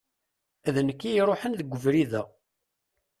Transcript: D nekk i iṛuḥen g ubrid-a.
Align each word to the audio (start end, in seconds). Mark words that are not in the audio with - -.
D 0.73 0.75
nekk 0.87 1.01
i 1.03 1.11
iṛuḥen 1.13 1.57
g 1.59 1.71
ubrid-a. 1.75 2.23